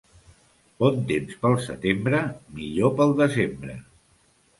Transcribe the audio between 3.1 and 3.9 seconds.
desembre.